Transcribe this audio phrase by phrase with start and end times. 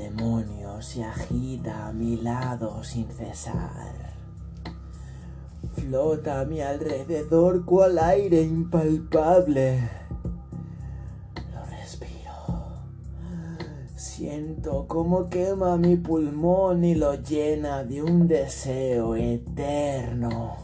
[0.00, 3.94] demonio se agita a mi lado sin cesar.
[5.74, 9.78] Flota a mi alrededor cual aire impalpable.
[11.52, 12.38] Lo respiro.
[13.94, 20.56] Siento cómo quema mi pulmón y lo llena de un deseo eterno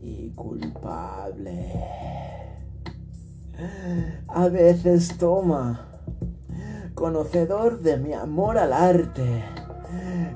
[0.00, 1.74] y culpable.
[4.28, 5.87] A veces toma,
[6.98, 9.44] conocedor de mi amor al arte,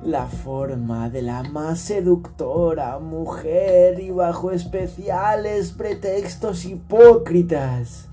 [0.05, 8.09] la forma de la más seductora mujer y bajo especiales pretextos hipócritas.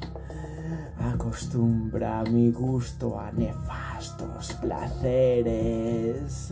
[1.13, 6.51] Acostumbra mi gusto a nefastos placeres.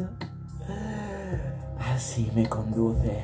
[1.80, 3.24] Así me conduce,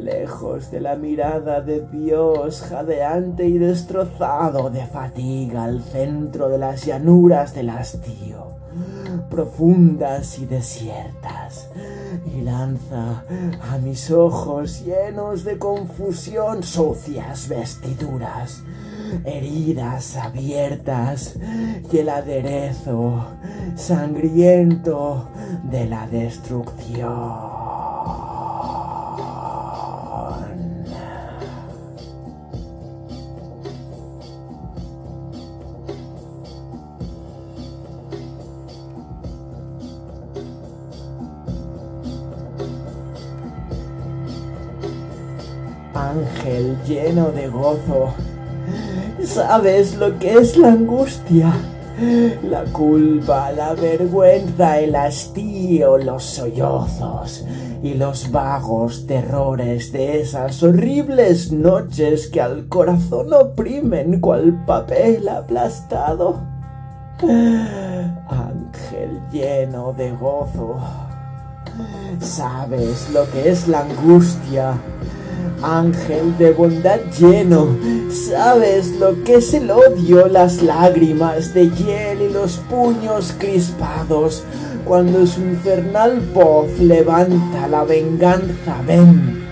[0.00, 6.84] lejos de la mirada de Dios jadeante y destrozado de fatiga al centro de las
[6.84, 8.60] llanuras del hastío
[9.28, 11.68] profundas y desiertas,
[12.34, 13.24] y lanza
[13.60, 18.62] a mis ojos llenos de confusión sucias vestiduras,
[19.24, 21.36] heridas abiertas
[21.92, 23.26] y el aderezo
[23.76, 25.28] sangriento
[25.64, 27.59] de la destrucción.
[46.10, 48.14] Ángel lleno de gozo.
[49.22, 51.52] ¿Sabes lo que es la angustia?
[52.42, 57.44] La culpa, la vergüenza, el hastío, los sollozos
[57.82, 66.40] y los vagos terrores de esas horribles noches que al corazón oprimen cual papel aplastado.
[68.28, 70.78] Ángel lleno de gozo.
[72.20, 74.74] ¿Sabes lo que es la angustia?
[75.62, 77.76] Ángel de bondad lleno,
[78.10, 84.42] sabes lo que es el odio, las lágrimas de hiel y los puños crispados,
[84.84, 88.76] cuando su infernal voz levanta la venganza.
[88.86, 89.46] Ven,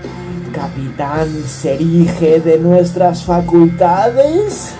[0.51, 4.71] capitán, se erige de nuestras facultades.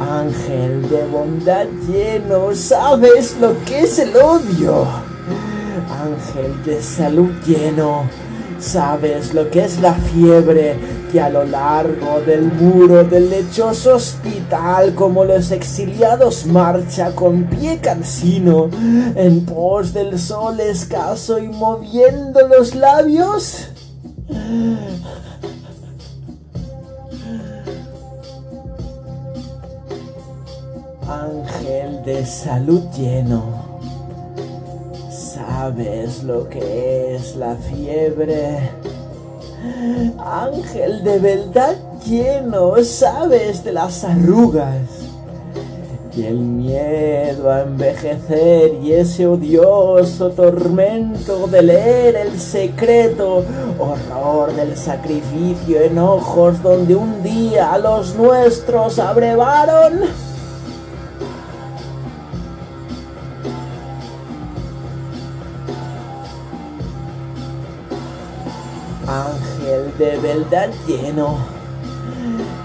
[0.00, 4.86] Ángel de bondad lleno, sabes lo que es el odio.
[5.90, 8.04] Ángel de salud lleno,
[8.60, 10.76] ¿Sabes lo que es la fiebre
[11.12, 17.78] que a lo largo del muro del lechoso hospital como los exiliados marcha con pie
[17.78, 18.68] cansino
[19.14, 23.68] en pos del sol escaso y moviendo los labios?
[31.06, 33.67] Ángel de salud lleno
[35.38, 38.70] ¿Sabes lo que es la fiebre?
[40.18, 44.82] Ángel de verdad lleno, ¿sabes de las arrugas?
[46.16, 53.44] Y el miedo a envejecer y ese odioso tormento de leer el secreto,
[53.78, 60.27] horror del sacrificio en ojos donde un día los nuestros abrevaron.
[69.08, 71.38] Ángel de verdad lleno.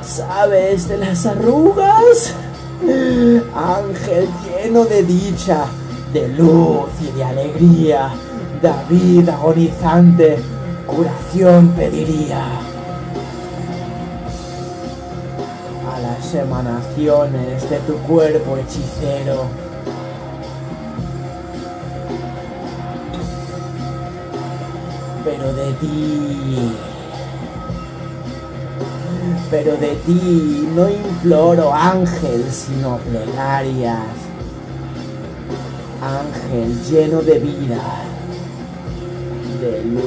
[0.01, 2.33] ¿Sabes de las arrugas?
[3.55, 5.65] Ángel lleno de dicha,
[6.11, 8.09] de luz y de alegría.
[8.61, 10.37] David agonizante,
[10.85, 12.43] curación pediría.
[15.96, 19.62] A las emanaciones de tu cuerpo hechicero
[25.23, 26.72] pero de ti.
[29.49, 33.99] Pero de ti no imploro ángel, sino plegarias.
[36.02, 37.81] Ángel lleno de vida,
[39.61, 40.03] de luz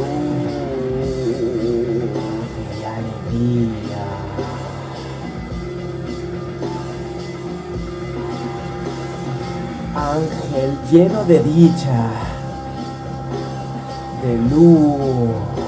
[2.78, 4.06] y alegría.
[9.94, 12.35] Ángel lleno de dicha
[14.26, 15.65] de